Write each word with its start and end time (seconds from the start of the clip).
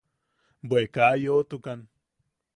–Bwe... 0.67 0.81
kaa 0.93 1.13
yoʼotukan. 1.23 1.79